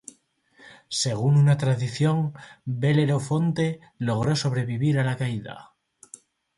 Según 0.89 1.37
una 1.37 1.59
tradición, 1.59 2.33
Belerofonte 2.65 3.81
logró 3.99 4.35
sobrevivir 4.35 4.97
a 4.97 5.03
la 5.03 5.15
caída. 5.15 5.75